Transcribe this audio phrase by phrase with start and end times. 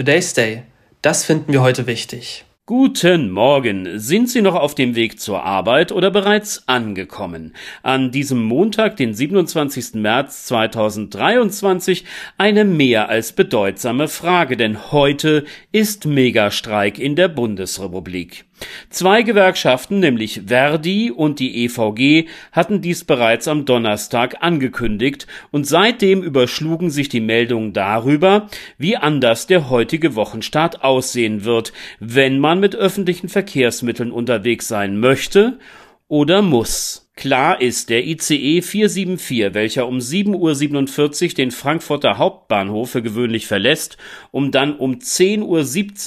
[0.00, 0.62] Today's Day.
[1.02, 2.46] Das finden wir heute wichtig.
[2.64, 3.98] Guten Morgen.
[3.98, 7.54] Sind Sie noch auf dem Weg zur Arbeit oder bereits angekommen?
[7.82, 9.96] An diesem Montag, den 27.
[9.96, 12.06] März 2023,
[12.38, 18.46] eine mehr als bedeutsame Frage, denn heute ist Megastreik in der Bundesrepublik.
[18.90, 26.22] Zwei Gewerkschaften, nämlich Verdi und die EVG, hatten dies bereits am Donnerstag angekündigt und seitdem
[26.22, 28.48] überschlugen sich die Meldungen darüber,
[28.78, 35.58] wie anders der heutige Wochenstart aussehen wird, wenn man mit öffentlichen Verkehrsmitteln unterwegs sein möchte
[36.08, 37.10] oder muss.
[37.20, 43.98] Klar ist, der ICE 474, welcher um 7.47 Uhr den Frankfurter Hauptbahnhof für gewöhnlich verlässt,
[44.30, 45.42] um dann um 10.17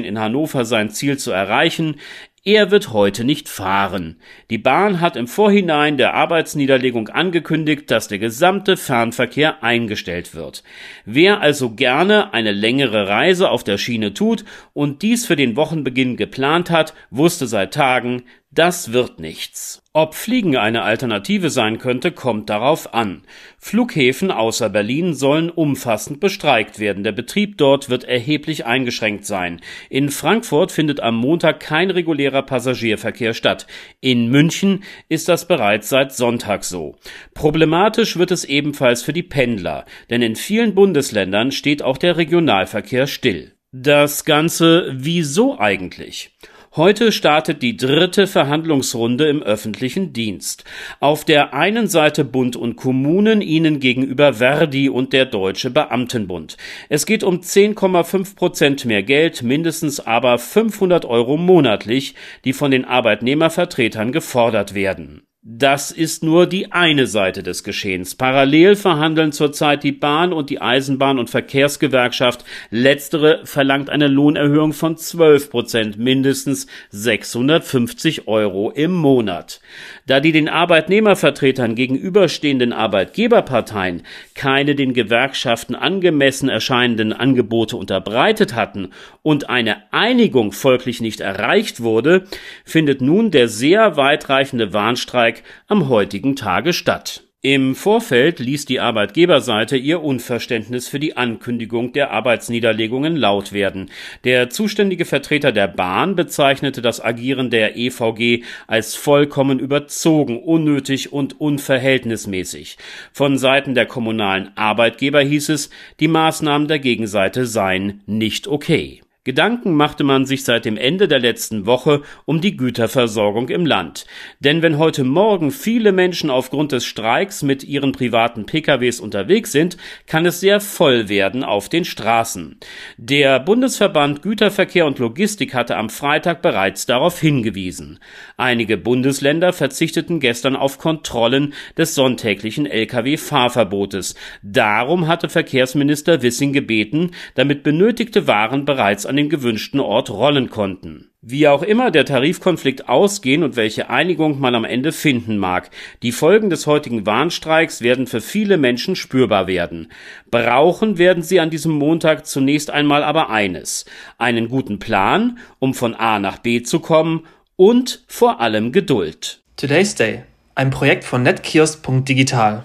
[0.00, 1.96] Uhr in Hannover sein Ziel zu erreichen,
[2.44, 4.16] er wird heute nicht fahren.
[4.50, 10.62] Die Bahn hat im Vorhinein der Arbeitsniederlegung angekündigt, dass der gesamte Fernverkehr eingestellt wird.
[11.06, 14.44] Wer also gerne eine längere Reise auf der Schiene tut
[14.74, 18.24] und dies für den Wochenbeginn geplant hat, wusste seit Tagen,
[18.54, 19.82] das wird nichts.
[19.92, 23.22] Ob Fliegen eine Alternative sein könnte, kommt darauf an.
[23.58, 27.04] Flughäfen außer Berlin sollen umfassend bestreikt werden.
[27.04, 29.60] Der Betrieb dort wird erheblich eingeschränkt sein.
[29.90, 33.66] In Frankfurt findet am Montag kein regulärer Passagierverkehr statt.
[34.00, 36.96] In München ist das bereits seit Sonntag so.
[37.34, 43.06] Problematisch wird es ebenfalls für die Pendler, denn in vielen Bundesländern steht auch der Regionalverkehr
[43.06, 43.54] still.
[43.72, 46.30] Das Ganze wieso eigentlich?
[46.76, 50.64] Heute startet die dritte Verhandlungsrunde im öffentlichen Dienst.
[50.98, 56.56] Auf der einen Seite Bund und Kommunen, ihnen gegenüber Verdi und der Deutsche Beamtenbund.
[56.88, 62.84] Es geht um 10,5 Prozent mehr Geld, mindestens aber 500 Euro monatlich, die von den
[62.84, 65.23] Arbeitnehmervertretern gefordert werden.
[65.58, 68.14] Das ist nur die eine Seite des Geschehens.
[68.14, 72.44] Parallel verhandeln zurzeit die Bahn und die Eisenbahn- und Verkehrsgewerkschaft.
[72.70, 79.60] Letztere verlangt eine Lohnerhöhung von 12 Prozent, mindestens 650 Euro im Monat.
[80.06, 84.02] Da die den Arbeitnehmervertretern gegenüberstehenden Arbeitgeberparteien
[84.34, 88.90] keine den Gewerkschaften angemessen erscheinenden Angebote unterbreitet hatten
[89.22, 92.24] und eine Einigung folglich nicht erreicht wurde,
[92.64, 97.24] findet nun der sehr weitreichende Warnstreik Streik am heutigen Tage statt.
[97.46, 103.90] Im Vorfeld ließ die Arbeitgeberseite ihr Unverständnis für die Ankündigung der Arbeitsniederlegungen laut werden.
[104.24, 111.38] Der zuständige Vertreter der Bahn bezeichnete das Agieren der EVG als vollkommen überzogen, unnötig und
[111.38, 112.78] unverhältnismäßig.
[113.12, 115.68] Von Seiten der kommunalen Arbeitgeber hieß es,
[116.00, 119.03] die Maßnahmen der Gegenseite seien nicht okay.
[119.24, 124.04] Gedanken machte man sich seit dem Ende der letzten Woche um die Güterversorgung im Land.
[124.40, 129.78] Denn wenn heute Morgen viele Menschen aufgrund des Streiks mit ihren privaten PKWs unterwegs sind,
[130.06, 132.58] kann es sehr voll werden auf den Straßen.
[132.98, 138.00] Der Bundesverband Güterverkehr und Logistik hatte am Freitag bereits darauf hingewiesen.
[138.36, 144.16] Einige Bundesländer verzichteten gestern auf Kontrollen des sonntäglichen Lkw-Fahrverbotes.
[144.42, 151.12] Darum hatte Verkehrsminister Wissing gebeten, damit benötigte Waren bereits an den gewünschten Ort rollen konnten.
[151.22, 155.70] Wie auch immer der Tarifkonflikt ausgehen und welche Einigung man am Ende finden mag,
[156.02, 159.92] die Folgen des heutigen Warnstreiks werden für viele Menschen spürbar werden.
[160.32, 163.84] Brauchen werden sie an diesem Montag zunächst einmal aber eines,
[164.18, 167.22] einen guten Plan, um von A nach B zu kommen
[167.54, 169.42] und vor allem Geduld.
[169.56, 170.24] Today's Day,
[170.56, 172.64] ein Projekt von netkiosk.digital.